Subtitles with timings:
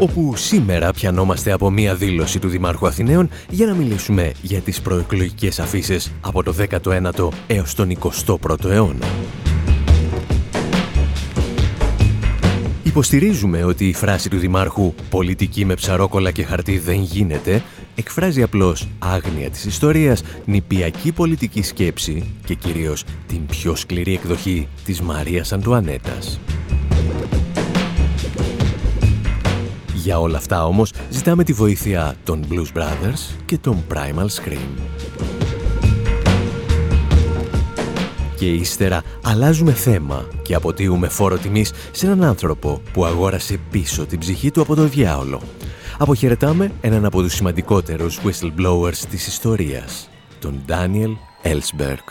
[0.00, 5.60] Όπου σήμερα πιανόμαστε από μία δήλωση του Δημάρχου Αθηναίων για να μιλήσουμε για τις προεκλογικές
[5.60, 7.96] αφήσεις από το 19ο έως τον
[8.26, 9.06] 21ο αιώνα.
[12.82, 17.62] Υποστηρίζουμε ότι η φράση του Δημάρχου «πολιτική με ψαρόκολα και χαρτί δεν γίνεται»
[17.94, 25.00] εκφράζει απλώς άγνοια της ιστορίας, νηπιακή πολιτική σκέψη και κυρίως την πιο σκληρή εκδοχή της
[25.00, 26.40] Μαρίας Αντουανέτας.
[30.02, 34.80] Για όλα αυτά όμως ζητάμε τη βοήθεια των Blues Brothers και των Primal Scream.
[38.36, 44.18] Και ύστερα αλλάζουμε θέμα και αποτείουμε φόρο τιμής σε έναν άνθρωπο που αγόρασε πίσω την
[44.18, 45.40] ψυχή του από το διάολο.
[45.98, 52.04] Αποχαιρετάμε έναν από τους σημαντικότερους whistleblowers της ιστορίας, τον Daniel Ellsberg.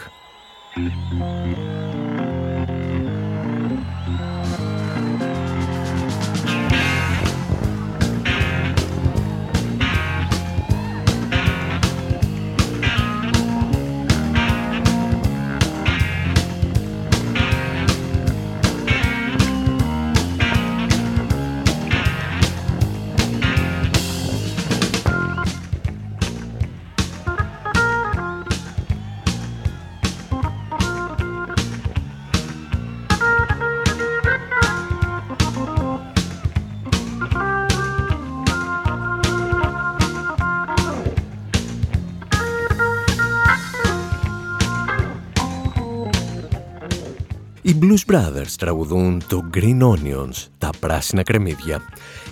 [48.39, 51.81] Brothers τραγουδούν το Green Onions, τα πράσινα κρεμμύδια.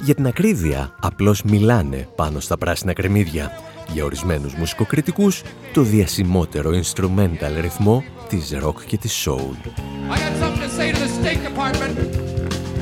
[0.02, 3.52] Για την ακρίβεια, απλώς μιλάνε πάνω στα πράσινα κρεμμύδια.
[3.93, 5.42] Για ορισμένους μουσικοκριτικούς,
[5.73, 9.55] το διασημότερο instrumental ρυθμό της rock και της soul.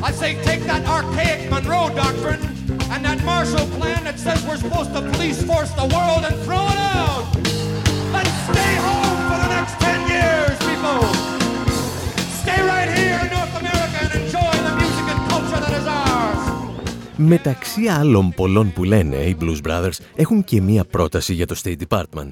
[0.10, 2.44] I say take that archaic Monroe doctrine
[2.92, 6.64] and that Marshall Plan that says we're supposed to police force the world and throw
[6.74, 7.45] it out.
[17.18, 21.78] Μεταξύ άλλων πολλών που λένε, οι Blues Brothers έχουν και μία πρόταση για το State
[21.88, 22.32] Department.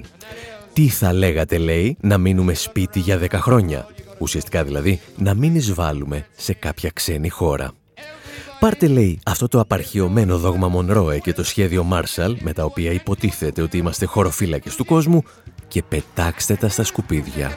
[0.72, 3.86] Τι θα λέγατε, λέει, να μείνουμε σπίτι για 10 χρόνια;
[4.18, 7.72] Ουσιαστικά δηλαδή, να μην εισβάλλουμε σε κάποια ξένη χώρα.
[8.60, 13.62] Πάρτε, λέει, αυτό το απαρχιωμένο δόγμα Μονρόε και το σχέδιο Marshall, με τα οποία υποτίθεται
[13.62, 15.22] ότι είμαστε χωροφύλακες του κόσμου,
[15.68, 17.52] και πετάξτε τα στα σκουπίδια.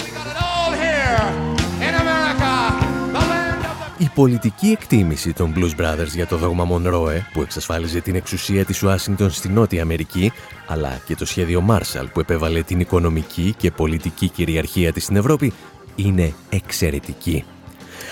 [4.18, 9.32] Πολιτική εκτίμηση των Blues Brothers για το δόγμα Monroe, που εξασφάλιζε την εξουσία της Ουάσιγκτον
[9.32, 10.32] στη Νότια Αμερική,
[10.68, 15.54] αλλά και το σχέδιο Marshall που επέβαλε την οικονομική και πολιτική κυριαρχία της στην Ευρώπη,
[15.96, 17.44] είναι εξαιρετική.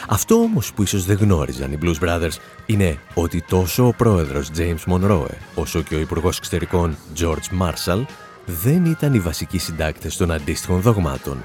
[0.07, 4.93] Αυτό όμως που ίσως δεν γνώριζαν οι Blues Brothers είναι ότι τόσο ο πρόεδρος James
[4.93, 8.05] Monroe όσο και ο υπουργός εξωτερικών George Marshall
[8.45, 11.37] δεν ήταν οι βασικοί συντάκτες των αντίστοιχων δογμάτων.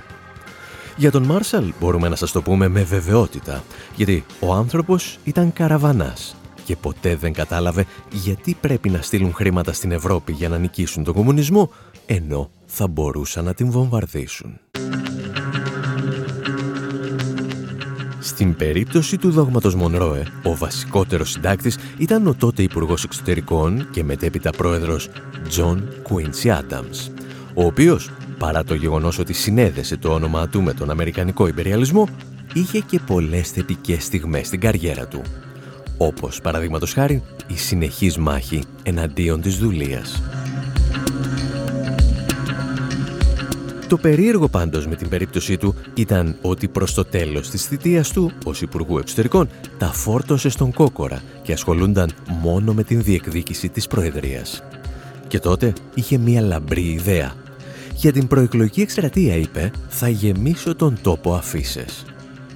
[1.00, 3.65] Για τον Μάρσαλ μπορούμε να σας το πούμε με βεβαιότητα,
[3.97, 9.93] γιατί ο άνθρωπος ήταν καραβανάς και ποτέ δεν κατάλαβε γιατί πρέπει να στείλουν χρήματα στην
[9.93, 11.71] Ευρώπη για να νικήσουν τον κομμουνισμό,
[12.06, 14.59] ενώ θα μπορούσαν να την βομβαρδίσουν.
[18.21, 24.50] Στην περίπτωση του δόγματος Μονρόε, ο βασικότερος συντάκτης ήταν ο τότε Υπουργός Εξωτερικών και μετέπειτα
[24.50, 25.09] πρόεδρος
[25.56, 25.78] John
[26.09, 27.11] Quincy Adams,
[27.55, 32.09] ο οποίος παρά το γεγονός ότι συνέδεσε το όνομά του με τον Αμερικανικό υπεριαλισμό,
[32.55, 35.23] είχε και πολλές θετικές στιγμές στην καριέρα του.
[35.97, 40.23] Όπως, παραδείγματος χάρη, η συνεχής μάχη εναντίον της δουλείας.
[43.89, 48.32] Το περίεργο πάντως με την περίπτωσή του ήταν ότι προς το τέλος της θητείας του,
[48.44, 49.49] ως Υπουργού Εξωτερικών,
[49.79, 52.11] τα φόρτωσε στον κόκορα και ασχολούνταν
[52.43, 54.62] μόνο με την διεκδίκηση της Προεδρίας.
[55.29, 57.35] Και τότε είχε μία λαμπρή ιδέα
[58.00, 61.85] για την προεκλογική εκστρατεία είπε «Θα γεμίσω τον τόπο αφήσει.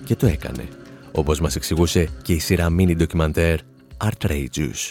[0.05, 0.69] Και το έκανε,
[1.12, 3.58] όπως μας εξηγούσε και η σειρά μίνι ντοκιμαντέρ
[4.05, 4.91] Outrageous.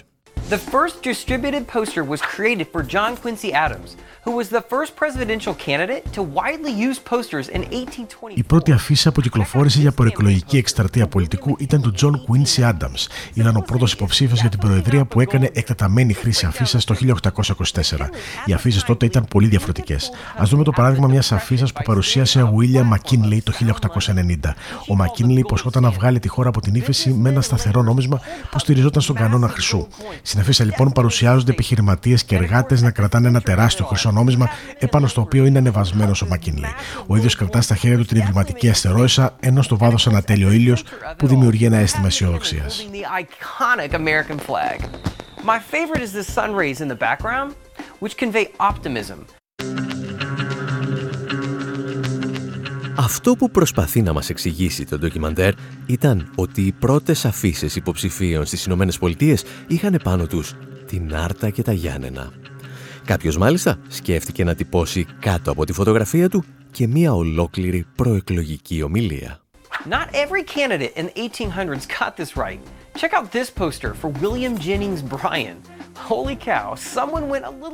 [0.49, 5.55] The first distributed poster was created for John Quincy Adams, who was the first presidential
[5.67, 8.33] candidate to widely use posters in 1820.
[8.35, 13.07] Η πρώτη αφίσα που κυκλοφόρησε για προεκλογική εκστρατεία πολιτικού ήταν του John Quincy Adams.
[13.33, 18.09] Ήταν ο πρώτος υποψήφιος για την Προεδρία που έκανε εκτεταμένη χρήση αφίσας το 1824.
[18.45, 20.11] Οι αφήσει τότε ήταν πολύ διαφορετικές.
[20.37, 24.53] Α δούμε το παράδειγμα μιας αφίσας που παρουσίασε ο William McKinley το 1890.
[24.87, 28.19] Ο McKinley υποσχόταν να βγάλει τη χώρα από την ύφεση με ένα σταθερό νόμισμα
[28.51, 29.87] που στηριζόταν στον κανόνα χρυσού.
[30.21, 34.49] Στην αφίσα λοιπόν παρουσιάζονται επιχειρηματίες και εργάτες να κρατάνε ένα τεράστιο χρυσό νόμισμα
[34.79, 36.67] επάνω στο οποίο είναι ανεβασμένος ο Μακίνλι.
[37.07, 40.83] Ο ίδιος κρατά στα χέρια του την εμβληματική αστερόησα, ενώ στο βάθος ανατέλει ο ήλιος
[41.17, 42.87] που δημιουργεί ένα αίσθημα αισιοδοξίας.
[45.53, 47.49] My favorite is the sun rays in the background,
[48.01, 49.19] which convey optimism.
[52.97, 55.53] Αυτό που προσπαθεί να μας εξηγήσει το ντοκιμαντέρ
[55.85, 60.55] ήταν ότι οι πρώτες αφήσεις υποψηφίων στις Ηνωμένες Πολιτείες είχαν πάνω τους
[60.87, 62.31] την Άρτα και τα Γιάννενα.
[63.05, 69.39] Κάποιος μάλιστα σκέφτηκε να τυπώσει κάτω από τη φωτογραφία του και μία ολόκληρη προεκλογική ομιλία.
[69.89, 72.59] Not every candidate in the 1800s got this right.
[72.95, 75.57] Check out this poster for William Jennings Bryan.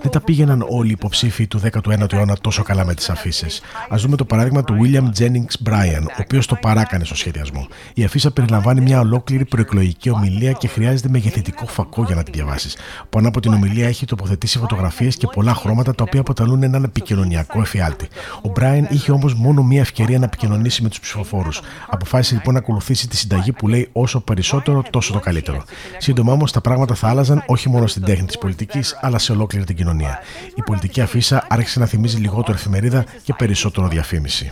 [0.02, 3.46] Δεν τα πήγαιναν όλοι οι υποψήφοι του 19ου αιώνα τόσο καλά με τις αφήσει.
[3.90, 7.68] Α δούμε το παράδειγμα του William Jennings Bryan, ο οποίος το παράκανε στο σχεδιασμό.
[7.94, 12.78] Η αφίσα περιλαμβάνει μια ολόκληρη προεκλογική ομιλία και χρειάζεται μεγεθυντικό φακό για να τη διαβάσεις.
[13.10, 17.62] Πάνω από την ομιλία έχει τοποθετήσει φωτογραφίες και πολλά χρώματα τα οποία αποτελούν έναν επικοινωνιακό
[17.62, 18.08] εφιάλτη.
[18.42, 21.62] Ο Brian είχε όμως μόνο μία ευκαιρία να επικοινωνήσει με τους ψηφοφόρους.
[21.90, 25.64] Αποφάσισε λοιπόν να ακολουθήσει τη συνταγή που λέει όσο περισσότερο, τόσο το καλύτερο.
[25.98, 29.66] Σύντομα όμως τα πράγματα θα άλλαζαν όχι μόνο στην τέχνη της πολιτικής, αλλά σε ολόκληρη
[29.66, 30.20] την κοινωνία.
[30.56, 34.52] Η πολιτική αφίσα άρχισε να θυμίζει λιγότερο εφημερίδα και περισσότερο διαφήμιση.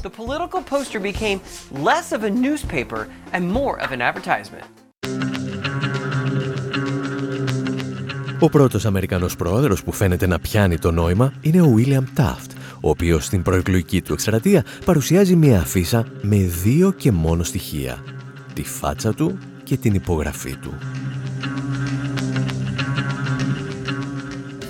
[8.40, 12.50] Ο πρώτος Αμερικανός πρόεδρος που φαίνεται να πιάνει το νόημα είναι ο William Taft,
[12.82, 18.04] ο οποίος στην προεκλογική του εκστρατεία παρουσιάζει μια αφίσα με δύο και μόνο στοιχεία.
[18.54, 20.74] Τη φάτσα του και την υπογραφή του.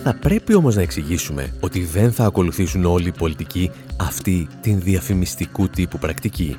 [0.10, 5.70] Θα πρέπει όμως να εξηγήσουμε ότι δεν θα ακολουθήσουν όλοι οι πολιτικοί αυτή την διαφημιστικού
[5.70, 6.58] τύπου πρακτική.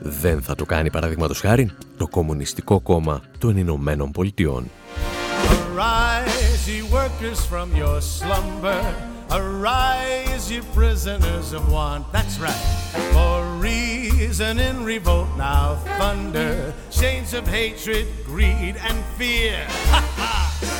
[0.00, 4.70] Δεν θα το κάνει παραδείγματος χάρη το Κομμουνιστικό Κόμμα των Ηνωμένων Πολιτειών.
[5.50, 8.80] Arise, workers from your slumber.
[9.38, 12.02] Arise, ye prisoners of want.
[12.16, 12.64] That's right.
[13.14, 13.34] For
[13.68, 15.66] reason in revolt now
[15.98, 16.54] thunder.
[17.00, 19.58] Chains of hatred, greed, and fear.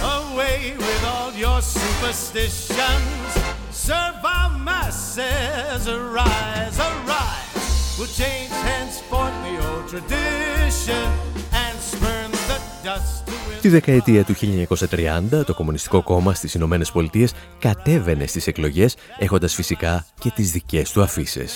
[0.03, 3.31] Away with all your superstitions.
[3.71, 5.89] Serve our masses.
[5.89, 7.97] Arise, arise.
[7.99, 11.07] We'll change henceforth the old tradition
[11.53, 13.29] and spurn the dust
[13.61, 14.35] Τη δεκαετία του
[14.79, 20.91] 1930 το Κομμουνιστικό Κόμμα στις Ηνωμένες Πολιτείες κατέβαινε στις εκλογές έχοντας φυσικά και τις δικές
[20.91, 21.47] του αφήσει.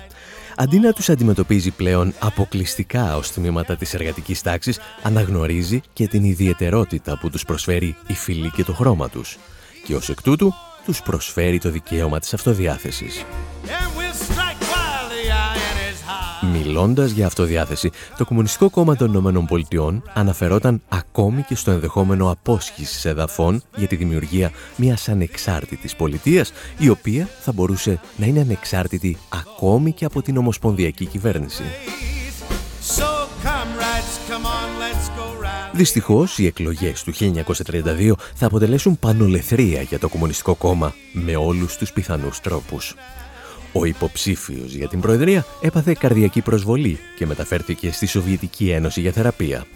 [0.56, 7.18] αντί να τους αντιμετωπίζει πλέον αποκλειστικά ως τμήματα της εργατικής τάξης, αναγνωρίζει και την ιδιαιτερότητα
[7.18, 9.38] που τους προσφέρει η φυλή και το χρώμα τους
[9.84, 10.54] και ως εκ τούτου
[10.84, 13.24] τους προσφέρει το δικαίωμα της αυτοδιάθεσης.
[16.52, 23.04] Μιλώντας για αυτοδιάθεση, το Κομμουνιστικό Κόμμα των Ηνωμένων Πολιτειών αναφερόταν ακόμη και στο ενδεχόμενο απόσχησης
[23.04, 29.92] εδαφών για τη δημιουργία μιας ανεξάρτητης πολιτείας, η οποία θα μπορούσε να είναι ανεξάρτητη ακόμη
[29.92, 31.62] και από την Ομοσπονδιακή Κυβέρνηση.
[35.72, 41.92] Δυστυχώς, οι εκλογές του 1932 θα αποτελέσουν πανολεθρία για το Κομμουνιστικό Κόμμα με όλους τους
[41.92, 42.94] πιθανούς τρόπους.
[43.72, 49.66] Ο υποψήφιος για την Προεδρία έπαθε καρδιακή προσβολή και μεταφέρθηκε στη Σοβιετική Ένωση για θεραπεία.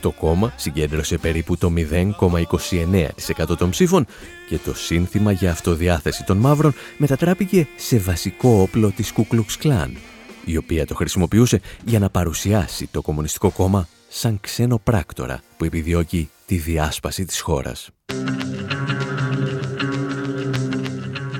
[0.00, 4.06] Το κόμμα συγκέντρωσε περίπου το 0,29% των ψήφων
[4.48, 9.96] και το σύνθημα για αυτοδιάθεση των μαύρων μετατράπηκε σε βασικό όπλο της Κουκλουξ Κλάν,
[10.44, 16.30] η οποία το χρησιμοποιούσε για να παρουσιάσει το Κομμουνιστικό Κόμμα σαν ξένο πράκτορα που επιδιώκει
[16.46, 17.90] τη διάσπαση της χώρας.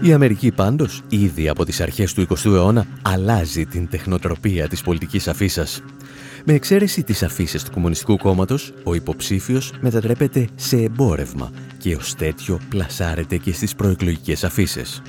[0.05, 5.29] Η Αμερική πάντως ήδη από τις αρχές του 20ου αιώνα αλλάζει την τεχνοτροπία της πολιτικής
[5.29, 5.83] αφήσας.
[6.45, 12.61] Με εξαίρεση τις αφήσεις του Κομμουνιστικού Κόμματος, ο υποψήφιος μετατρέπεται σε εμπόρευμα και ως τέτοιο
[12.69, 15.03] πλασάρεται και στις προεκλογικές αφήσεις.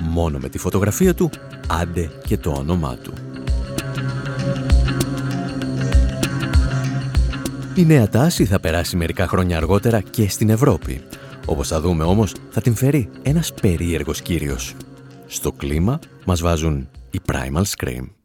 [0.00, 1.30] Μόνο με τη φωτογραφία του,
[1.66, 3.12] άντε και το όνομά του.
[7.74, 11.00] Η νέα τάση θα περάσει μερικά χρόνια αργότερα και στην Ευρώπη.
[11.46, 14.74] Όπως θα δούμε όμως, θα την φέρει ένας περίεργος κύριος.
[15.26, 18.15] Στο κλίμα μας βάζουν οι Primal Scream.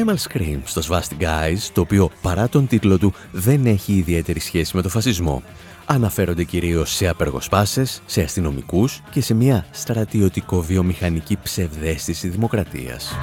[0.00, 4.76] Primal Scream στο Svastic Guys, το οποίο παρά τον τίτλο του δεν έχει ιδιαίτερη σχέση
[4.76, 5.42] με το φασισμό.
[5.86, 13.16] Αναφέρονται κυρίως σε απεργοσπάσες, σε αστυνομικούς και σε μια στρατιωτικό-βιομηχανική ψευδέστηση δημοκρατίας.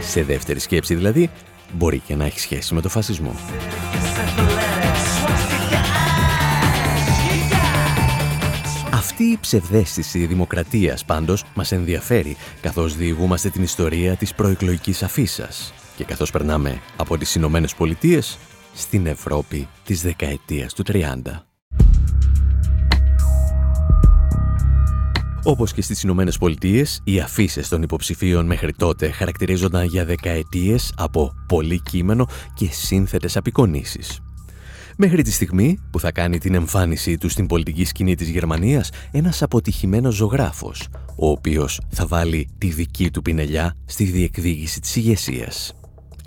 [0.00, 1.30] Σε δεύτερη σκέψη δηλαδή,
[1.72, 3.34] μπορεί και να έχει σχέση με το φασισμό.
[9.30, 16.30] Η ψευδέστηση δημοκρατίας πάντως μας ενδιαφέρει καθώς διηγούμαστε την ιστορία της προεκλογικής αφήσας και καθώς
[16.30, 18.38] περνάμε από τις Ηνωμένες Πολιτείες
[18.74, 21.46] στην Ευρώπη της δεκαετίας του 30.
[25.44, 31.32] Όπως και στις Ηνωμένες Πολιτείες, οι αφήσει των υποψηφίων μέχρι τότε χαρακτηρίζονταν για δεκαετίες από
[31.46, 34.20] πολύ κείμενο και σύνθετες απεικονίσεις.
[35.02, 39.42] Μέχρι τη στιγμή που θα κάνει την εμφάνισή του στην πολιτική σκηνή της Γερμανίας ένας
[39.42, 45.72] αποτυχημένος ζωγράφος, ο οποίος θα βάλει τη δική του πινελιά στη διεκδίκηση της ηγεσίας.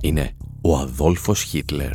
[0.01, 1.91] Είναι ο Αδόλφος Χίτλερ.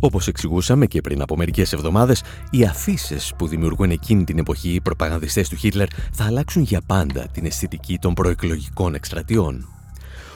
[0.00, 4.80] Όπως εξηγούσαμε και πριν από μερικές εβδομάδες, οι αφήσεις που δημιουργούν εκείνη την εποχή οι
[4.80, 9.79] προπαγανδιστές του Χίτλερ θα αλλάξουν για πάντα την αισθητική των προεκλογικών εκστρατιών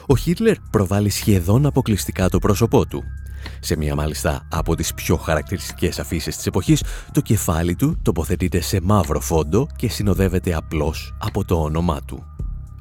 [0.07, 3.03] ο Χίτλερ προβάλλει σχεδόν αποκλειστικά το πρόσωπό του.
[3.59, 8.81] Σε μία μάλιστα από τις πιο χαρακτηριστικές αφήσεις της εποχής, το κεφάλι του τοποθετείται σε
[8.81, 12.23] μαύρο φόντο και συνοδεύεται απλώς από το όνομά του.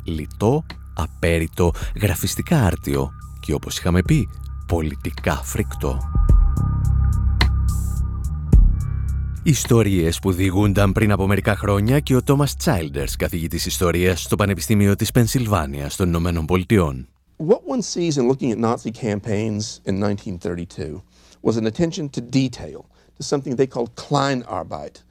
[0.04, 0.64] Λιτό,
[0.94, 4.28] απέριτο, γραφιστικά άρτιο και όπως είχαμε πει,
[4.66, 5.98] πολιτικά φρικτό.
[9.42, 14.94] Ιστορίες που διηγούνταν πριν από μερικά χρόνια και ο Τόμας Τσάιλντερς, καθηγητής ιστορίας στο Πανεπιστήμιο
[14.94, 17.08] της Πενσιλβάνια των Ηνωμένων Πολιτειών.
[17.36, 21.02] What one sees in looking at Nazi campaigns in 1932
[21.42, 25.02] was an attention to detail, to something they called Kleinarbeit,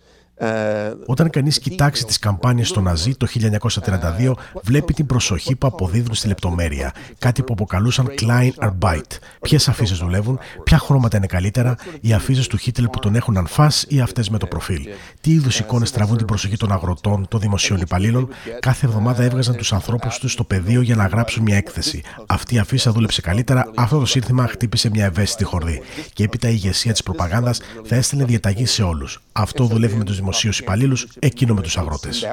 [1.06, 6.28] Όταν κανείς κοιτάξει τις καμπάνιες στο Ναζί το 1932, βλέπει την προσοχή που αποδίδουν στη
[6.28, 6.94] λεπτομέρεια.
[7.20, 9.18] Κάτι που αποκαλούσαν Klein Arbeit.
[9.42, 13.86] Ποιες αφήσεις δουλεύουν, ποια χρώματα είναι καλύτερα, οι αφήσεις του Χίτλερ που τον έχουν ανφάς
[13.88, 14.88] ή αυτές με το προφίλ.
[15.22, 18.28] Τι είδους εικόνες τραβούν την προσοχή των αγροτών, των δημοσίων υπαλλήλων;
[18.60, 22.02] Κάθε εβδομάδα έβγαζαν τους ανθρώπους τους στο πεδίο για να γράψουν μια έκθεση.
[22.28, 25.82] Αυτή η αφήσα δούλεψε καλύτερα, αυτό το σύνθημα χτύπησε μια ευαίσθητη χορδή.
[26.14, 29.22] Και έπειτα η ηγεσία της προπαγάνδας θα έστελνε διαταγή σε όλους.
[29.32, 32.28] Αυτό δουλεύει με τους δημοσίους υπαλλήλους, εκείνο με τους αγρότες.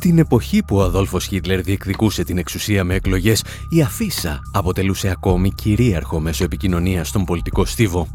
[0.00, 5.50] Την εποχή που ο Αδόλφος Χίτλερ διεκδικούσε την εξουσία με εκλογές, η αφίσα αποτελούσε ακόμη
[5.50, 8.08] κυρίαρχο μέσω επικοινωνίας στον πολιτικό στίβο.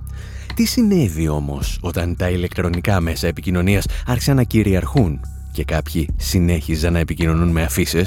[0.55, 5.19] Τι συνέβη όμως όταν τα ηλεκτρονικά μέσα επικοινωνίας άρχισαν να κυριαρχούν
[5.51, 8.05] και κάποιοι συνέχιζαν να επικοινωνούν με αφήσει.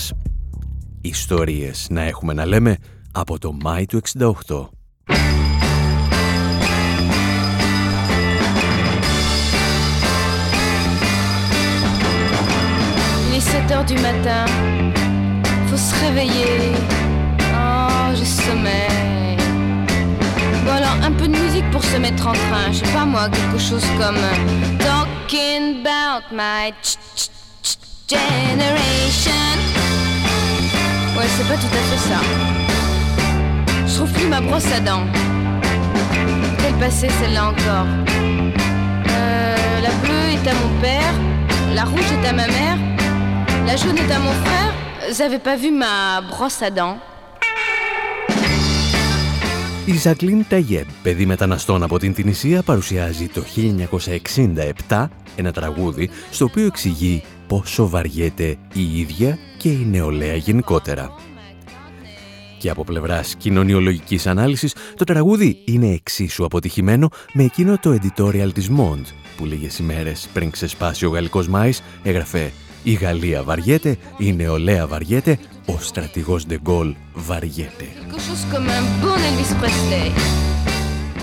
[1.00, 2.76] Ιστορίες να έχουμε να λέμε
[3.15, 4.69] από το Μάη του 68.
[13.27, 14.45] Il est 7 heures du matin,
[15.67, 16.57] faut se réveiller.
[17.53, 19.38] Oh, sommeil.
[20.65, 22.65] Bon alors, un peu de musique pour se mettre en train.
[22.71, 26.71] Je sais pas moi, quelque chose comme euh, Talking about my
[28.07, 29.31] generation.
[31.17, 32.64] Ouais, c'est pas tout à fait ça.
[33.96, 35.06] Je trouve plus ma brosse à dents.
[36.60, 37.86] Quelle passée celle-là encore
[39.08, 41.14] euh, La bleue est à mon père,
[41.74, 42.76] la rouge est à ma mère,
[43.66, 44.70] la jaune est à mon frère.
[45.08, 46.98] Vous avez pas vu ma brosse à dents
[49.86, 53.42] Η Ζαγκλίν Ταγιέμπ, παιδί μεταναστών από την Τινησία, παρουσιάζει το
[54.88, 61.14] 1967 ένα τραγούδι στο οποίο εξηγεί πόσο βαριέται η ίδια και η νεολαία γενικότερα.
[62.66, 68.70] Και από πλευράς κοινωνιολογικής ανάλυσης, το τραγούδι είναι εξίσου αποτυχημένο με εκείνο το editorial της
[68.70, 69.02] Mond,
[69.37, 75.38] που λίγες ημέρες πριν ξεσπάσει ο γαλλικός Μάης έγραφε «Η Γαλλία βαριέται, η νεολαία βαριέται,
[75.66, 77.87] ο στρατηγός Ντεγκόλ βαριέται».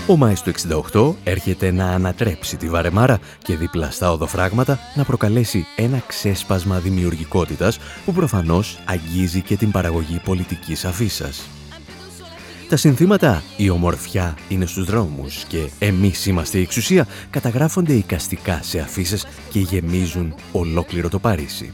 [0.06, 0.52] Ο Μάης του
[0.92, 7.78] 68 έρχεται να ανατρέψει τη Βαρεμάρα και δίπλα στα οδοφράγματα να προκαλέσει ένα ξέσπασμα δημιουργικότητας
[8.04, 11.48] που προφανώς αγγίζει και την παραγωγή πολιτικής αφήσας.
[12.68, 18.78] Τα συνθήματα «Η ομορφιά είναι στους δρόμους» και «Εμείς είμαστε η εξουσία» καταγράφονται οικαστικά σε
[18.78, 19.18] αφήσει
[19.50, 21.72] και γεμίζουν ολόκληρο το Παρίσι.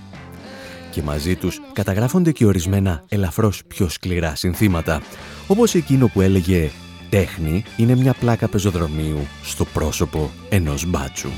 [0.91, 5.03] Και μαζί τους καταγράφονται και ορισμένα ελαφρώς πιο σκληρά συνθήματα,
[5.47, 6.71] όπως εκείνο που έλεγε
[7.11, 11.29] τέχνη είναι μια πλάκα πεζοδρομίου στο πρόσωπο ενός μπάτσου.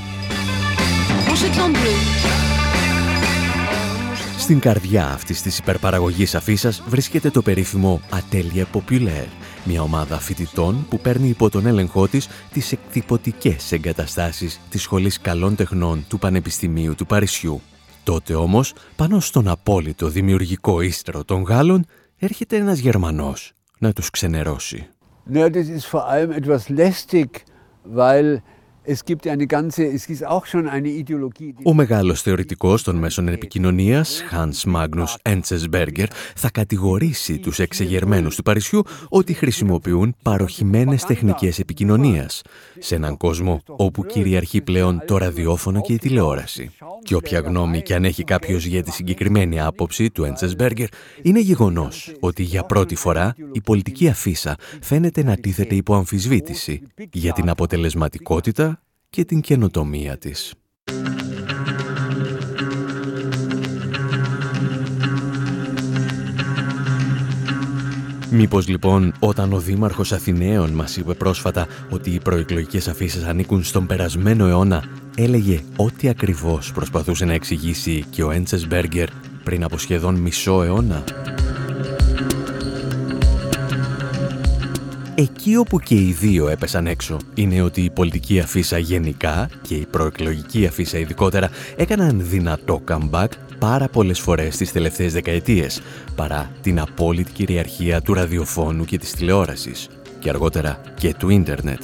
[4.37, 9.27] Στην καρδιά αυτής της υπερπαραγωγής αφίσας βρίσκεται το περίφημο Atelier Populaire,
[9.63, 15.55] μια ομάδα φοιτητών που παίρνει υπό τον έλεγχό της τις εκτυπωτικές εγκαταστάσεις της Σχολής Καλών
[15.55, 17.61] Τεχνών του Πανεπιστημίου του Παρισιού.
[18.03, 21.85] Τότε όμως, πάνω στον απόλυτο δημιουργικό ίστρο των Γάλλων,
[22.17, 24.87] έρχεται ένας Γερμανός να τους ξενερώσει.
[25.25, 27.45] Ja, das ist vor allem etwas lästig,
[27.85, 28.41] weil
[31.63, 38.81] Ο μεγάλος θεωρητικός των μέσων επικοινωνίας, Hans Magnus Enzensberger, θα κατηγορήσει τους εξεγερμένους του Παρισιού
[39.09, 42.41] ότι χρησιμοποιούν παροχημένες τεχνικές επικοινωνίας
[42.79, 46.71] σε έναν κόσμο όπου κυριαρχεί πλέον το ραδιόφωνο και η τηλεόραση.
[47.03, 50.87] Και όποια γνώμη και αν έχει κάποιος για τη συγκεκριμένη άποψη του Enzensberger,
[51.21, 57.33] είναι γεγονός ότι για πρώτη φορά η πολιτική αφίσα φαίνεται να τίθεται υπό αμφισβήτηση για
[57.33, 58.72] την αποτελεσματικότητα
[59.13, 60.53] και την καινοτομία της.
[68.31, 73.85] Μήπως λοιπόν όταν ο Δήμαρχος Αθηναίων μας είπε πρόσφατα ότι οι προεκλογικές αφήσεις ανήκουν στον
[73.85, 74.83] περασμένο αιώνα
[75.15, 79.09] έλεγε ό,τι ακριβώς προσπαθούσε να εξηγήσει και ο Έντσες Μπέργκερ
[79.43, 81.03] πριν από σχεδόν μισό αιώνα;
[85.15, 89.85] Εκεί όπου και οι δύο έπεσαν έξω είναι ότι η πολιτική αφίσα γενικά και η
[89.85, 93.27] προεκλογική αφίσα ειδικότερα έκαναν δυνατό comeback
[93.59, 95.81] πάρα πολλές φορές τις τελευταίες δεκαετίες
[96.15, 101.81] παρά την απόλυτη κυριαρχία του ραδιοφώνου και της τηλεόρασης και αργότερα και του ίντερνετ.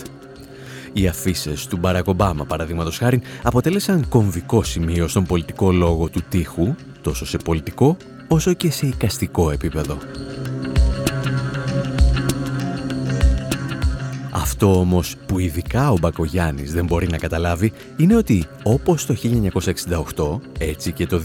[0.93, 6.75] Οι αφήσει του Μπαρακ Ομπάμα, παραδείγματος χάρη, αποτέλεσαν κομβικό σημείο στον πολιτικό λόγο του τείχου,
[7.01, 9.97] τόσο σε πολιτικό όσο και σε οικαστικό επίπεδο.
[14.31, 19.15] Αυτό όμως που ειδικά ο Μπακογιάννης δεν μπορεί να καταλάβει είναι ότι όπως το
[20.15, 21.21] 1968, έτσι και το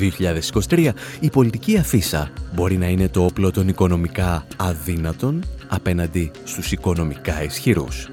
[0.68, 0.88] 2023,
[1.20, 8.08] η πολιτική αφίσα μπορεί να είναι το όπλο των οικονομικά αδύνατων απέναντι στους οικονομικά ισχυρούς.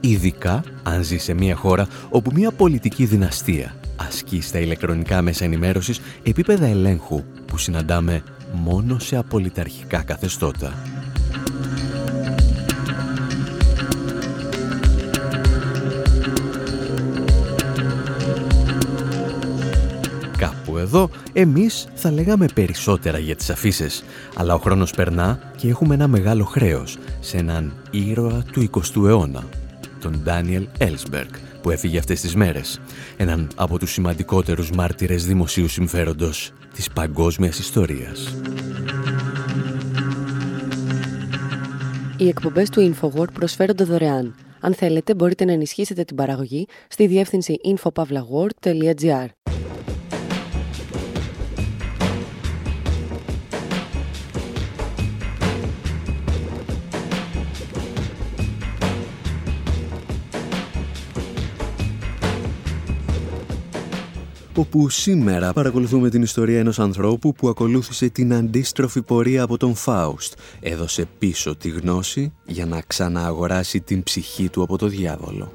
[0.00, 6.00] Ειδικά αν ζει σε μια χώρα όπου μια πολιτική δυναστεία ασκεί στα ηλεκτρονικά μέσα ενημέρωσης
[6.22, 10.99] επίπεδα ελέγχου που συναντάμε μόνο σε απολυταρχικά καθεστώτα.
[20.90, 23.88] Εδώ, εμείς θα λέγαμε περισσότερα για τις αφήσει,
[24.34, 29.44] αλλά ο χρόνος περνά και έχουμε ένα μεγάλο χρέος σε έναν ήρωα του 20ου αιώνα,
[30.00, 31.30] τον Ντάνιελ Έλσμπεργκ,
[31.62, 32.80] που έφυγε αυτές τις μέρες,
[33.16, 38.34] έναν από τους σημαντικότερους μάρτυρες δημοσίου συμφέροντος της παγκόσμιας ιστορίας.
[42.16, 44.34] Οι εκπομπές του InfoWord προσφέρονται δωρεάν.
[44.60, 49.26] Αν θέλετε, μπορείτε να ενισχύσετε την παραγωγή στη διεύθυνση infopavlagor.gr.
[64.54, 70.32] όπου σήμερα παρακολουθούμε την ιστορία ενός ανθρώπου που ακολούθησε την αντίστροφη πορεία από τον Φάουστ.
[70.60, 75.52] Έδωσε πίσω τη γνώση για να ξανααγοράσει την ψυχή του από το διάβολο.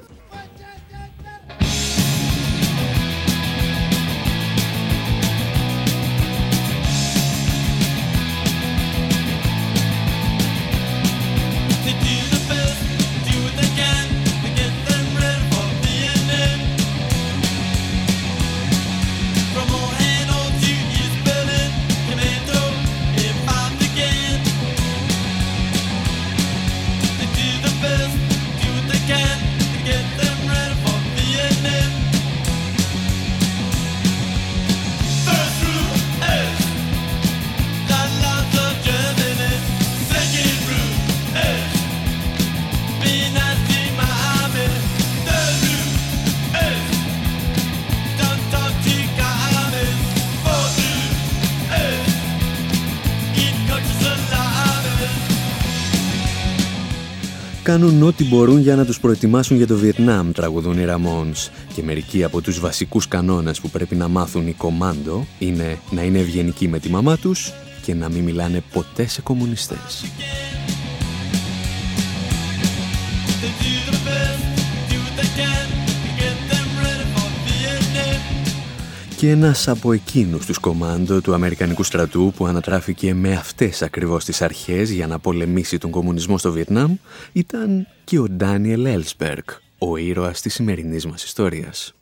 [58.28, 61.50] Μπορούν για να τους προετοιμάσουν για το Βιετνάμ, τραγουδούν οι Ραμόνς.
[61.74, 66.18] Και μερικοί από τους βασικούς κανόνες που πρέπει να μάθουν οι κομάντο είναι να είναι
[66.18, 70.04] ευγενικοί με τη μαμά τους και να μην μιλάνε ποτέ σε κομμουνιστές.
[79.26, 84.42] Και ένας από εκείνους τους κομάντο του Αμερικανικού στρατού που ανατράφηκε με αυτές ακριβώς τις
[84.42, 86.96] αρχές για να πολεμήσει τον κομμουνισμό στο Βιετνάμ
[87.32, 91.94] ήταν και ο Ντάνιελ Έλσπερκ, ο ήρωας της σημερινής μας ιστορίας.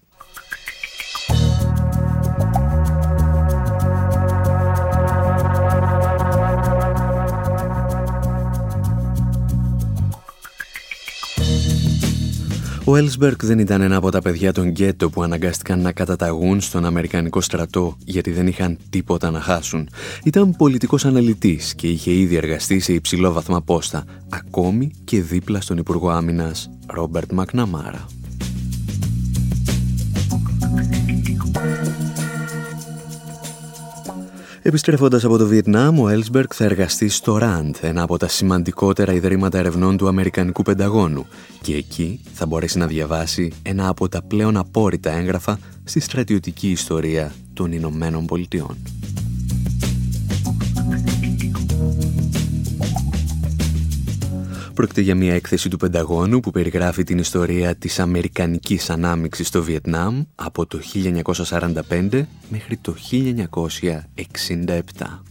[12.86, 16.84] Ο Έλσμπερκ δεν ήταν ένα από τα παιδιά των γκέτο που αναγκάστηκαν να καταταγούν στον
[16.84, 19.88] Αμερικανικό στρατό γιατί δεν είχαν τίποτα να χάσουν.
[20.24, 25.78] Ήταν πολιτικός αναλυτής και είχε ήδη εργαστεί σε υψηλό βαθμό πόστα, ακόμη και δίπλα στον
[25.78, 28.06] Υπουργό Άμυνας Ρόμπερτ Μακναμάρα.
[34.66, 39.59] Επιστρέφοντας από το Βιετνάμ, ο Έλσμπερκ θα εργαστεί στο RAND, ένα από τα σημαντικότερα ιδρύματα
[39.59, 41.27] ερευνών του Αμερικανικού Πενταγώνου
[41.62, 47.33] και εκεί θα μπορέσει να διαβάσει ένα από τα πλέον απόρριτα έγγραφα στη στρατιωτική ιστορία
[47.53, 48.77] των Ηνωμένων Πολιτειών.
[54.74, 60.22] Πρόκειται για μια έκθεση του Πενταγώνου που περιγράφει την ιστορία της Αμερικανικής ανάμειξης στο Βιετνάμ
[60.34, 60.80] από το
[61.90, 65.24] 1945 μέχρι το 1967.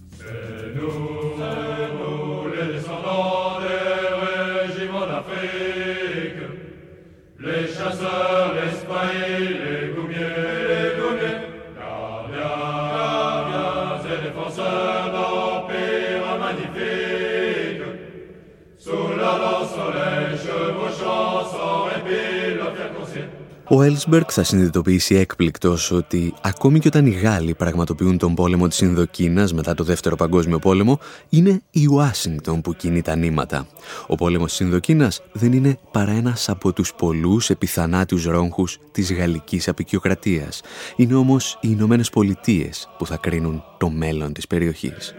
[23.75, 28.79] Ο Έλσμπεργκ θα συνειδητοποιήσει έκπληκτος ότι ακόμη και όταν οι Γάλλοι πραγματοποιούν τον πόλεμο της
[28.81, 33.67] Ινδοκίνας μετά το Δεύτερο Παγκόσμιο Πόλεμο, είναι η Ουάσιγκτον που κινεί τα νήματα.
[34.07, 39.67] Ο πόλεμος της Ινδοκίνας δεν είναι παρά ένας από τους πολλούς επιθανάτιους ρόγχους της γαλλικής
[39.67, 40.61] απεικιοκρατίας.
[40.95, 45.13] Είναι όμως οι Ηνωμένες Πολιτείες που θα κρίνουν το μέλλον της περιοχής.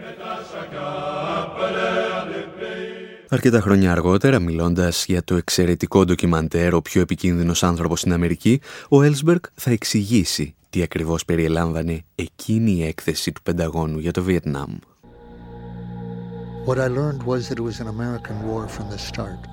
[3.29, 9.03] Αρκετά χρόνια αργότερα, μιλώντας για το εξαιρετικό ντοκιμαντέρ «Ο πιο επικίνδυνος άνθρωπος στην Αμερική», ο
[9.03, 14.77] Έλσμπεργκ θα εξηγήσει τι ακριβώς περιελάμβανε εκείνη η έκθεση του Πενταγώνου για το Βιετνάμ.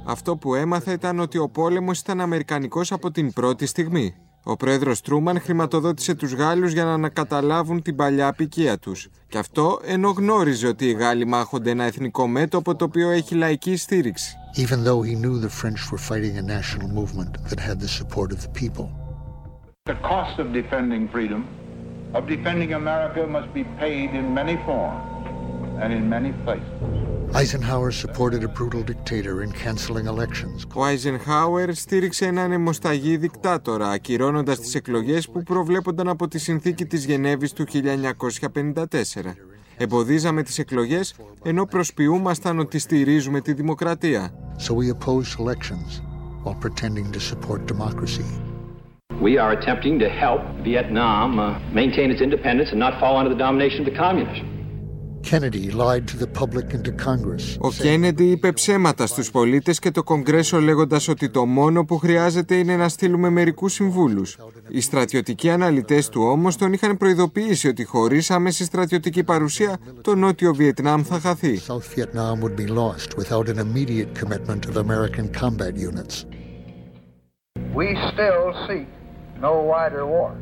[0.04, 4.14] Αυτό που έμαθα ήταν ότι ο πόλεμος ήταν αμερικανικός από την πρώτη στιγμή.
[4.44, 9.08] Ο πρόεδρος Τρούμαν χρηματοδότησε τους Γάλλους για να ανακαταλάβουν την παλιά απικία τους.
[9.28, 13.76] Και αυτό ενώ γνώριζε ότι οι Γάλλοι μάχονται ένα εθνικό μέτωπο το οποίο έχει λαϊκή
[13.76, 14.36] στήριξη.
[14.56, 18.28] Even though he knew the French were fighting a national movement that had the support
[18.34, 18.86] of the people.
[19.92, 21.42] The cost of defending freedom,
[22.18, 25.02] of defending America must be paid in many forms
[25.82, 26.78] and in many places.
[30.74, 37.04] Ο Eisenhower στήριξε έναν αιμοσταγή δικτάτορα, ακυρώνοντας τις εκλογές που προβλέπονταν από τη συνθήκη της
[37.04, 39.36] Γενέβης του 1954.
[39.76, 44.30] Εμποδίζαμε τις εκλογές, ενώ προσποιούμασταν ότι στηρίζουμε τη δημοκρατία.
[44.58, 46.00] So we opposed elections
[46.44, 48.28] while pretending to support democracy.
[49.22, 50.40] We are attempting to help
[50.70, 51.44] Vietnam uh,
[51.80, 54.42] maintain its independence and not fall under the domination of the communists.
[57.58, 62.54] Ο Κέννεντι είπε ψέματα στους πολίτες και το Κογκρέσο λέγοντας ότι το μόνο που χρειάζεται
[62.54, 64.38] είναι να στείλουμε μερικούς συμβούλους.
[64.68, 70.54] Οι στρατιωτικοί αναλυτές του όμως τον είχαν προειδοποιήσει ότι χωρίς άμεση στρατιωτική παρουσία το Νότιο
[70.54, 71.60] Βιετνάμ θα χαθεί.
[77.74, 78.88] We still seek
[79.46, 80.32] no wider war.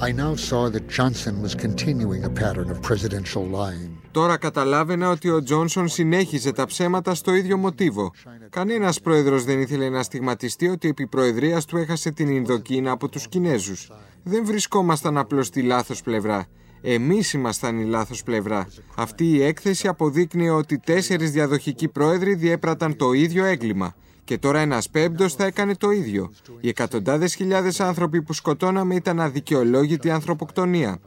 [0.00, 4.01] I now saw that Johnson was continuing a pattern of presidential lying.
[4.12, 8.10] Τώρα καταλάβαινα ότι ο Τζόνσον συνέχιζε τα ψέματα στο ίδιο μοτίβο.
[8.50, 13.28] Κανένας πρόεδρος δεν ήθελε να στιγματιστεί ότι επί προεδρίας του έχασε την Ινδοκίνα από τους
[13.28, 13.90] Κινέζους.
[14.22, 16.46] Δεν βρισκόμασταν απλώς στη λάθος πλευρά.
[16.82, 18.68] Εμείς ήμασταν η λάθος πλευρά.
[18.94, 23.94] Αυτή η έκθεση αποδείκνυε ότι τέσσερις διαδοχικοί πρόεδροι διέπραταν το ίδιο έγκλημα.
[24.24, 26.32] Και τώρα ένας πέμπτος θα έκανε το ίδιο.
[26.60, 30.98] Οι εκατοντάδες χιλιάδες άνθρωποι που σκοτώναμε ήταν αδικαιολόγητη ανθρωποκτονία.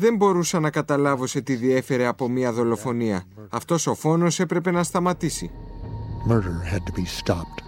[0.00, 3.24] Δεν μπορούσα να καταλάβω σε τι διέφερε από μια δολοφονία.
[3.48, 5.50] Αυτός ο φόνος έπρεπε να σταματήσει.
[6.28, 7.67] Murder had to be stopped.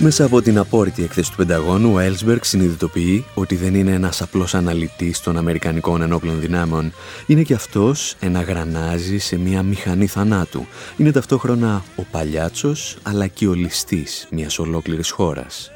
[0.00, 4.54] Μέσα από την απόρριτη εκθέση του Πενταγώνου, ο Έλσμπεργκ συνειδητοποιεί ότι δεν είναι ένας απλός
[4.54, 6.92] αναλυτής των Αμερικανικών ενόπλων δυνάμεων.
[7.26, 10.66] Είναι και αυτός ένα γρανάζι σε μια μηχανή θανάτου.
[10.96, 15.70] Είναι ταυτόχρονα ο παλιάτσος αλλά και ο ληστής μιας ολόκληρης χώρας,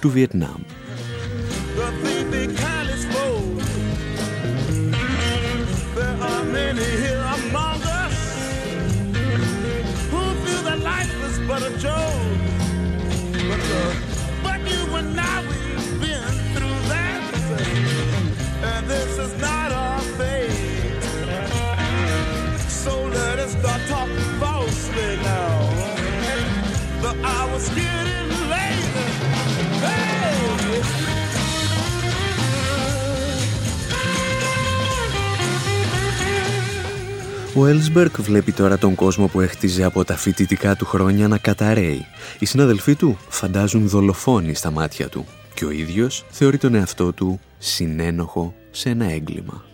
[0.00, 0.62] του Βιετνάμ.
[37.78, 42.06] Ο Έλσμπερκ βλέπει τώρα τον κόσμο που έχτιζε από τα φοιτητικά του χρόνια να καταραίει.
[42.38, 47.40] Οι συναδελφοί του φαντάζουν δολοφόνοι στα μάτια του και ο ίδιος θεωρεί τον εαυτό του
[47.58, 49.64] συνένοχο σε ένα έγκλημα.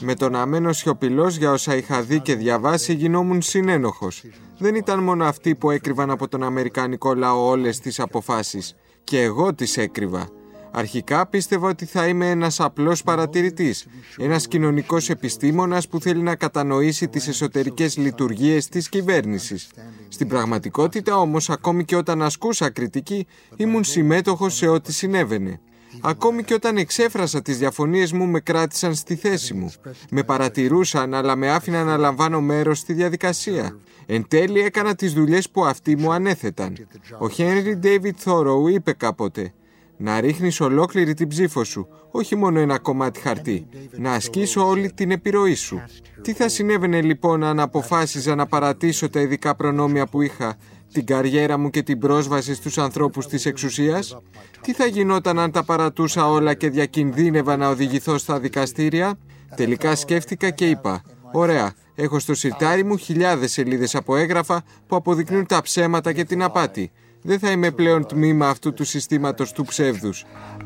[0.00, 4.22] Με τον αμένο σιωπηλός για όσα είχα δει και διαβάσει γινόμουν συνένοχος.
[4.58, 8.74] Δεν ήταν μόνο αυτοί που έκρυβαν από τον Αμερικανικό λαό όλες τις αποφάσεις.
[9.04, 10.37] Και εγώ τις έκρυβα.
[10.70, 13.86] Αρχικά πίστευα ότι θα είμαι ένας απλός παρατηρητής,
[14.18, 19.70] ένας κοινωνικός επιστήμονας που θέλει να κατανοήσει τις εσωτερικές λειτουργίες της κυβέρνησης.
[20.08, 23.26] Στην πραγματικότητα όμως, ακόμη και όταν ασκούσα κριτική,
[23.56, 25.60] ήμουν συμμέτοχος σε ό,τι συνέβαινε.
[26.00, 29.72] Ακόμη και όταν εξέφρασα τις διαφωνίες μου με κράτησαν στη θέση μου.
[30.10, 33.78] Με παρατηρούσαν αλλά με άφηναν να λαμβάνω μέρος στη διαδικασία.
[34.06, 36.86] Εν τέλει έκανα τις δουλειές που αυτοί μου ανέθεταν.
[37.18, 39.52] Ο Χένρι Ντέιβιτ Θόροου είπε κάποτε
[39.98, 43.66] να ρίχνεις ολόκληρη την ψήφο σου, όχι μόνο ένα κομμάτι χαρτί.
[43.96, 45.82] Να ασκήσω όλη την επιρροή σου.
[46.22, 50.56] Τι θα συνέβαινε λοιπόν αν αποφάσιζα να παρατήσω τα ειδικά προνόμια που είχα,
[50.92, 54.18] την καριέρα μου και την πρόσβαση στους ανθρώπους της εξουσίας;
[54.60, 59.18] Τι θα γινόταν αν τα παρατούσα όλα και διακινδύνευα να οδηγηθώ στα δικαστήρια;
[59.56, 65.46] Τελικά σκέφτηκα και είπα, ωραία, έχω στο σιρτάρι μου χιλιάδες σελίδες από έγγραφα που αποδεικνύουν
[65.46, 66.90] τα ψέματα και την απάτη.
[67.22, 70.24] Δεν θα είμαι πλέον τμήμα αυτού του συστήματος του ψεύδους.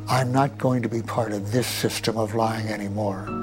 [0.08, 3.42] I'm not going to be part of this system of lying anymore.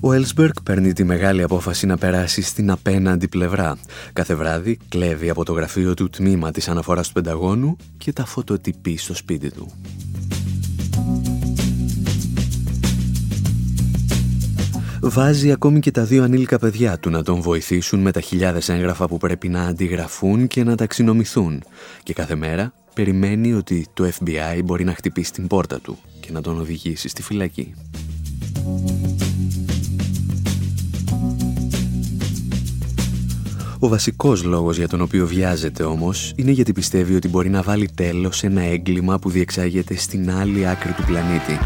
[0.00, 3.78] Ο Έλσμπερκ παίρνει τη μεγάλη απόφαση να περάσει στην απέναντι πλευρά.
[4.12, 8.96] Κάθε βράδυ κλέβει από το γραφείο του τμήμα της αναφοράς του Πενταγώνου και τα φωτοτυπεί
[8.96, 9.72] στο σπίτι του.
[15.02, 19.08] βάζει ακόμη και τα δύο ανήλικα παιδιά του να τον βοηθήσουν με τα χιλιάδες έγγραφα
[19.08, 21.62] που πρέπει να αντιγραφούν και να ταξινομηθούν
[22.02, 26.40] και κάθε μέρα περιμένει ότι το FBI μπορεί να χτυπήσει την πόρτα του και να
[26.40, 27.74] τον οδηγήσει στη φυλακή.
[33.82, 37.88] Ο βασικός λόγος για τον οποίο βιάζεται όμως είναι γιατί πιστεύει ότι μπορεί να βάλει
[37.94, 41.58] τέλος σε ένα έγκλημα που διεξάγεται στην άλλη άκρη του πλανήτη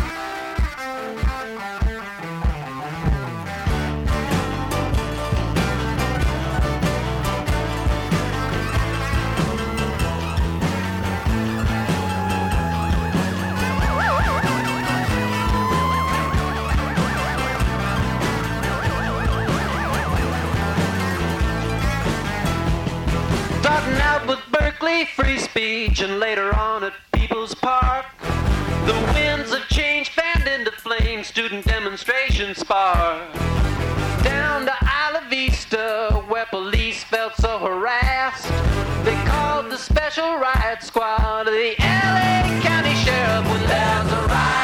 [39.04, 41.44] they called the special riot squad.
[41.44, 44.63] The LA County Sheriff was there's a riot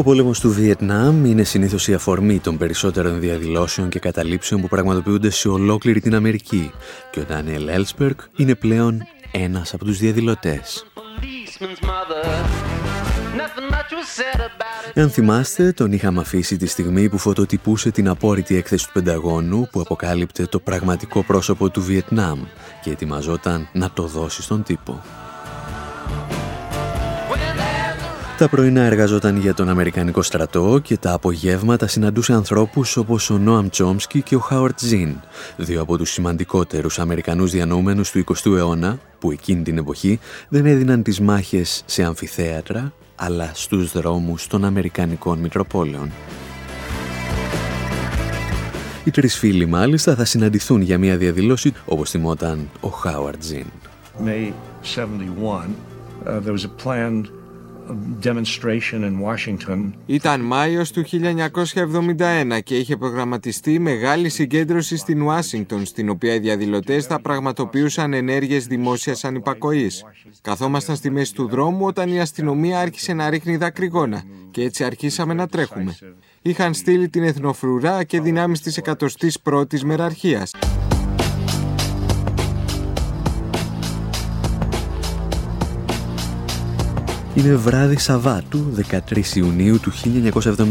[0.00, 5.30] Ο πόλεμος του Βιετνάμ είναι συνήθως η αφορμή των περισσότερων διαδηλώσεων και καταλήψεων που πραγματοποιούνται
[5.30, 6.72] σε ολόκληρη την Αμερική
[7.10, 10.86] και ο Ντάνιελ Έλσπερκ είναι πλέον ένας από τους διαδηλωτές.
[14.94, 19.80] Εάν θυμάστε, τον είχαμε αφήσει τη στιγμή που φωτοτυπούσε την απόρριτη έκθεση του Πενταγώνου που
[19.80, 22.40] αποκάλυπτε το πραγματικό πρόσωπο του Βιετνάμ
[22.82, 25.02] και ετοιμαζόταν να το δώσει στον τύπο.
[28.40, 33.68] Τα πρωινά εργαζόταν για τον Αμερικανικό στρατό και τα απογεύματα συναντούσε ανθρώπους όπως ο Νόαμ
[33.68, 35.14] Τσόμσκι και ο Χάουαρτ Ζιν,
[35.56, 41.02] δύο από τους σημαντικότερους Αμερικανούς διανοούμενους του 20ου αιώνα, που εκείνη την εποχή δεν έδιναν
[41.02, 46.10] τις μάχες σε αμφιθέατρα, αλλά στους δρόμους των Αμερικανικών Μητροπόλεων.
[49.04, 53.66] Οι τρεις φίλοι μάλιστα θα συναντηθούν για μια διαδηλώση όπως θυμόταν ο Χάουαρτ Ζιν.
[54.24, 54.52] May
[54.94, 55.74] 71,
[56.26, 57.39] uh, there was a planned
[58.24, 59.92] demonstration in Washington.
[60.06, 67.06] Ήταν Μάιος του 1971 και είχε προγραμματιστεί μεγάλη συγκέντρωση στην Ουάσιγκτον, στην οποία οι διαδηλωτές
[67.06, 70.04] θα πραγματοποιούσαν ενέργειες δημόσιας ανυπακοής.
[70.42, 75.34] Καθόμασταν στη μέση του δρόμου όταν η αστυνομία άρχισε να ρίχνει δακρυγόνα και έτσι αρχίσαμε
[75.34, 75.96] να τρέχουμε.
[76.42, 80.52] Είχαν στείλει την εθνοφρουρά και δυνάμεις της 101ης μεραρχίας.
[87.34, 88.74] Είναι βράδυ Σαββάτου
[89.08, 89.92] 13 Ιουνίου του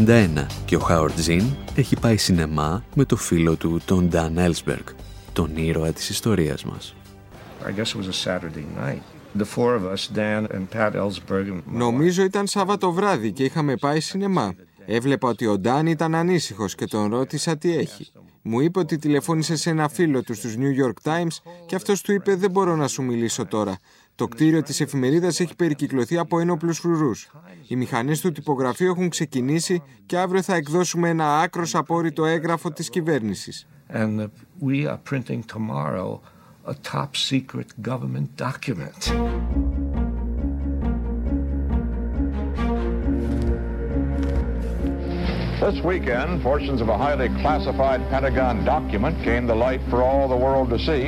[0.06, 1.44] 1971 και ο Χάουαρτ Ζιν
[1.74, 4.86] έχει πάει σινεμά με το φίλο του τον Νταν Έλσμπεργκ,
[5.32, 6.94] τον ήρωα της ιστορίας μας.
[11.66, 14.54] Νομίζω ήταν Σάββατο βράδυ και είχαμε πάει σινεμά.
[14.86, 18.12] Έβλεπα ότι ο Νταν ήταν ανήσυχος και τον ρώτησα τι έχει.
[18.42, 22.12] Μου είπε ότι τηλεφώνησε σε ένα φίλο του στους New York Times και αυτός του
[22.12, 23.78] είπε δεν μπορώ να σου μιλήσω τώρα.
[24.20, 27.30] Το κτίριο της εφημερίδας έχει περικυκλωθεί από ένοπλους φρουρούς.
[27.66, 32.90] Οι μηχανές του τυπογραφείου έχουν ξεκινήσει και αύριο θα εκδώσουμε ένα άκρος απόρριτο έγγραφο της
[32.90, 33.66] κυβέρνησης.
[33.92, 34.26] And
[34.66, 36.20] we are printing tomorrow
[36.66, 39.89] a top secret government document.
[45.60, 50.40] This weekend, portions of a highly classified Pentagon document came to light for all the
[50.46, 51.02] world to see.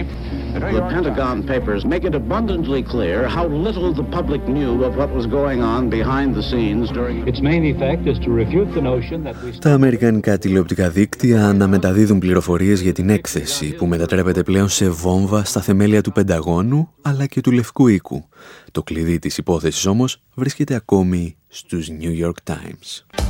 [0.53, 5.27] The Pentagon Papers make it abundantly clear how little the public knew of what was
[5.41, 9.35] going on behind the scenes during its main effect is to refute the notion that
[9.43, 15.45] we Τα αμερικανικά τηλεοπτικά δίκτυα αναμεταδίδουν πληροφορίες για την έκθεση που μετατρέπεται πλέον σε βόμβα
[15.45, 18.25] στα θεμέλια του Πενταγώνου αλλά και του Λευκού Οίκου.
[18.73, 23.22] Το κλειδί της υπόθεσης όμως βρίσκεται ακόμη στους New York Times.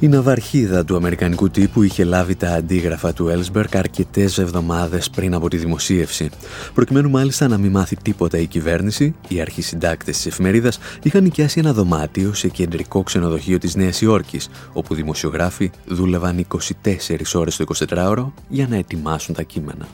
[0.00, 5.48] Η ναυαρχίδα του αμερικανικού τύπου είχε λάβει τα αντίγραφα του Έλσμπερκ αρκετές εβδομάδες πριν από
[5.48, 6.30] τη δημοσίευση.
[6.74, 11.72] Προκειμένου μάλιστα να μην μάθει τίποτα η κυβέρνηση, οι αρχισυντάκτες της εφημερίδας είχαν νοικιάσει ένα
[11.72, 16.46] δωμάτιο σε κεντρικό ξενοδοχείο της Νέας Υόρκης, όπου δημοσιογράφοι δούλευαν
[16.84, 19.86] 24 ώρες το 24ωρο για να ετοιμάσουν τα κείμενα.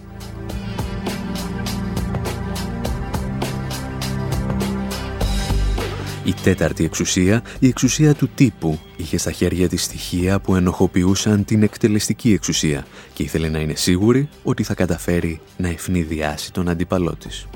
[6.25, 11.63] Η τέταρτη εξουσία, η εξουσία του τύπου, είχε στα χέρια της στοιχεία που ενοχοποιούσαν την
[11.63, 17.47] εκτελεστική εξουσία και ήθελε να είναι σίγουρη ότι θα καταφέρει να ευνηδιάσει τον αντίπαλό της.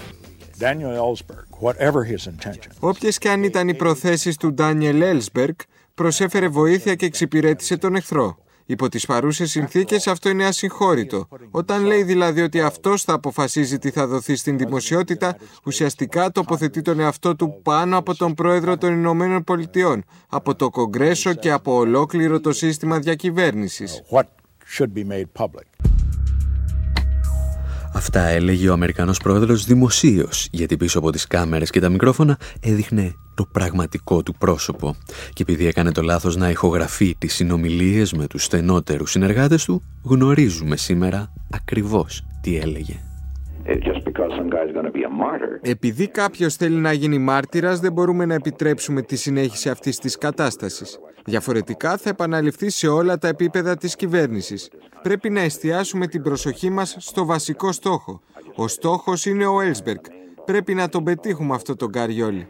[2.78, 5.54] Όποιες και αν ήταν οι προθέσεις του Ντάνιελ Έλσμπεργκ,
[5.94, 8.38] προσέφερε βοήθεια και εξυπηρέτησε τον εχθρό.
[8.66, 11.28] Υπό τις παρούσες συνθήκες αυτό είναι ασυγχώρητο.
[11.50, 17.00] Όταν λέει δηλαδή ότι αυτός θα αποφασίζει τι θα δοθεί στην δημοσιότητα, ουσιαστικά τοποθετεί τον
[17.00, 22.40] εαυτό του πάνω από τον πρόεδρο των Ηνωμένων Πολιτειών, από το Κογκρέσο και από ολόκληρο
[22.40, 24.02] το σύστημα διακυβέρνησης.
[27.96, 33.14] Αυτά έλεγε ο Αμερικανός πρόεδρος δημοσίως, γιατί πίσω από τις κάμερες και τα μικρόφωνα έδειχνε
[33.34, 34.96] το πραγματικό του πρόσωπο.
[35.32, 40.76] Και επειδή έκανε το λάθος να ηχογραφεί τις συνομιλίες με τους στενότερους συνεργάτες του, γνωρίζουμε
[40.76, 42.94] σήμερα ακριβώς τι έλεγε.
[45.62, 50.98] Επειδή κάποιος θέλει να γίνει μάρτυρας, δεν μπορούμε να επιτρέψουμε τη συνέχιση αυτής της κατάστασης.
[51.26, 54.70] Διαφορετικά θα επαναληφθεί σε όλα τα επίπεδα της κυβέρνησης.
[55.02, 58.20] Πρέπει να εστιάσουμε την προσοχή μας στο βασικό στόχο.
[58.54, 60.00] Ο στόχος είναι ο Έλσμπεργκ.
[60.44, 62.46] Πρέπει να τον πετύχουμε αυτό τον Καριόλι.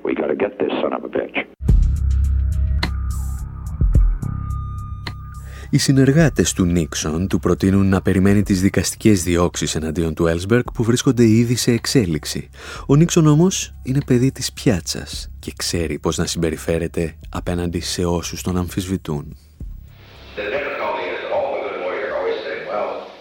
[5.76, 10.82] Οι συνεργάτες του Νίξον του προτείνουν να περιμένει τις δικαστικές διώξεις εναντίον του Έλσμπεργκ που
[10.82, 12.48] βρίσκονται ήδη σε εξέλιξη.
[12.86, 18.42] Ο Νίξον όμως είναι παιδί της πιάτσας και ξέρει πώς να συμπεριφέρεται απέναντι σε όσους
[18.42, 19.36] τον αμφισβητούν.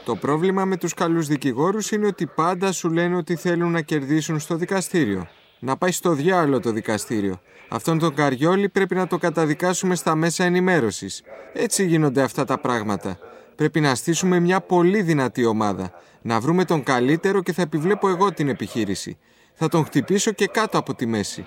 [0.05, 4.39] Το πρόβλημα με τους καλούς δικηγόρους είναι ότι πάντα σου λένε ότι θέλουν να κερδίσουν
[4.39, 5.27] στο δικαστήριο.
[5.59, 7.41] Να πάει στο διάλογο το δικαστήριο.
[7.67, 11.23] Αυτόν τον Καριόλι πρέπει να το καταδικάσουμε στα μέσα ενημέρωσης.
[11.53, 13.17] Έτσι γίνονται αυτά τα πράγματα.
[13.55, 15.91] Πρέπει να στήσουμε μια πολύ δυνατή ομάδα.
[16.21, 19.17] Να βρούμε τον καλύτερο και θα επιβλέπω εγώ την επιχείρηση.
[19.53, 21.45] Θα τον χτυπήσω και κάτω από τη μέση.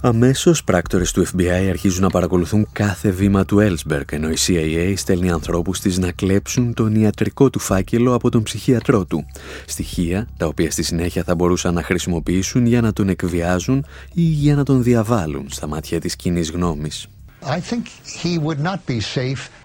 [0.00, 5.30] Αμέσως πράκτορες του FBI αρχίζουν να παρακολουθούν κάθε βήμα του Ellsberg, ενώ η CIA στέλνει
[5.30, 9.26] ανθρώπους της να κλέψουν τον ιατρικό του φάκελο από τον ψυχίατρό του.
[9.66, 13.84] Στοιχεία τα οποία στη συνέχεια θα μπορούσαν να χρησιμοποιήσουν για να τον εκβιάζουν
[14.14, 17.08] ή για να τον διαβάλουν στα μάτια της κοινής γνώμης.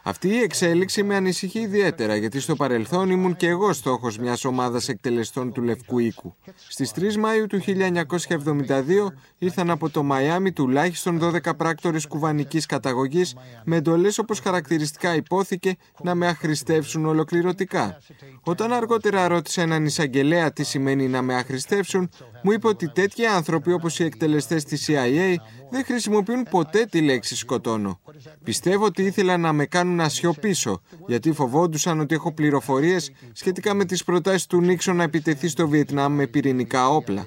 [0.06, 4.88] Αυτή η εξέλιξη με ανησυχεί ιδιαίτερα γιατί στο παρελθόν ήμουν και εγώ στόχος μιας ομάδας
[4.90, 6.36] εκτελεστών του Λευκού Οίκου.
[6.68, 13.76] Στις 3 Μαΐου του 1972 ήρθαν από το Μαϊάμι τουλάχιστον 12 πράκτορες κουβανικής καταγωγής με
[13.76, 17.98] εντολές όπως χαρακτηριστικά υπόθηκε να με αχρηστεύσουν ολοκληρωτικά.
[18.44, 22.10] Όταν αργότερα ρώτησα έναν εισαγγελέα τι σημαίνει να με αχρηστεύσουν,
[22.44, 25.36] μου είπε ότι τέτοιοι άνθρωποι όπως οι εκτελεστές της CIA
[25.74, 28.00] δεν χρησιμοποιούν ποτέ τη λέξη σκοτώνω.
[28.44, 33.86] Πιστεύω ότι ήθελαν να με κάνουν να σιωπήσω, γιατί φοβόντουσαν ότι έχω πληροφορίες σχετικά με
[33.86, 37.26] τις προτάσεις του Νίξον να επιτεθεί στο Βιετνάμ με πυρηνικά όπλα.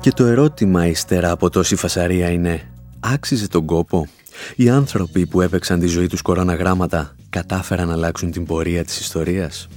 [0.00, 2.70] Και το ερώτημα ύστερα από τόση φασαρία είναι
[3.00, 4.08] «Άξιζε τον κόπο»
[4.56, 9.68] Οι άνθρωποι που έπαιξαν τη ζωή τους κοροναγράμματα κατάφεραν να αλλάξουν την πορεία της ιστορίας;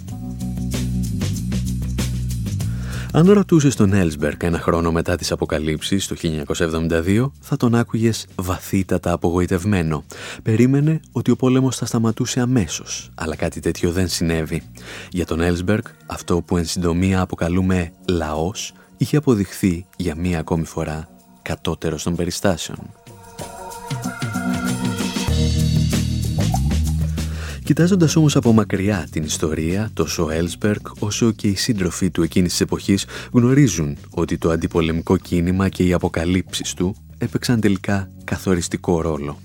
[3.18, 9.12] Αν ρωτούσες τον Έλσμπερκ ένα χρόνο μετά τις αποκαλύψεις το 1972, θα τον άκουγες βαθύτατα
[9.12, 10.04] απογοητευμένο.
[10.44, 14.64] Περίμενε ότι ο πόλεμος θα σταματούσε αμέσως, αλλά κάτι τέτοιο δεν συνέβη.
[15.10, 21.08] Για τον Έλσμπερκ, αυτό που εν συντομία αποκαλούμε «λαός» είχε αποδειχθεί για μία ακόμη φορά
[21.42, 22.78] κατώτερος των περιστάσεων.
[27.68, 32.52] Κοιτάζοντας όμως από μακριά την ιστορία, τόσο ο Έλσμπερκ όσο και οι σύντροφοί του εκείνης
[32.52, 39.40] της εποχής γνωρίζουν ότι το αντιπολεμικό κίνημα και οι αποκαλύψεις του έπαιξαν τελικά καθοριστικό ρόλο.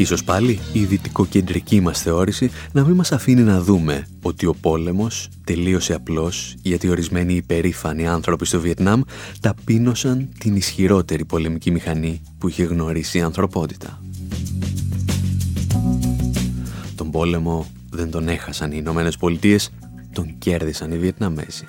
[0.00, 5.28] Ίσως πάλι η δυτικοκεντρική μας θεώρηση να μην μας αφήνει να δούμε ότι ο πόλεμος
[5.44, 9.00] τελείωσε απλώς γιατί ορισμένοι υπερήφανοι άνθρωποι στο Βιετνάμ
[9.40, 14.02] ταπείνωσαν την ισχυρότερη πολεμική μηχανή που είχε γνωρίσει η ανθρωπότητα.
[16.94, 19.70] Τον πόλεμο δεν τον έχασαν οι Ηνωμένες Πολιτείες,
[20.12, 21.64] τον κέρδισαν οι Βιετναμέζοι.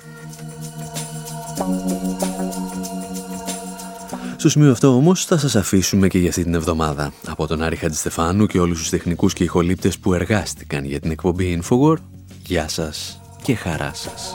[4.42, 7.12] Στο σημείο αυτό όμως θα σας αφήσουμε και για αυτή την εβδομάδα.
[7.26, 11.60] Από τον Άρη Χατζηστεφάνου και όλους τους τεχνικούς και ηχολήπτες που εργάστηκαν για την εκπομπή
[11.62, 11.96] Infowar,
[12.46, 14.34] γεια σας και χαρά σας.